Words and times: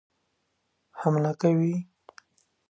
حمله 0.99 1.31
کوي. 1.41 1.75